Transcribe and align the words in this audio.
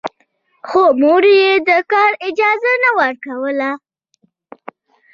خو 0.67 0.83
مور 1.01 1.23
يې 1.41 1.53
د 1.69 1.71
کار 1.91 2.11
اجازه 2.27 2.73
نه 2.83 2.91
ورکوله. 2.99 3.69